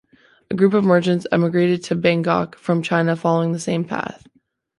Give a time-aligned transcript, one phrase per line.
[0.49, 4.25] A group of merchants emigrated to Bangkok from China following the same path.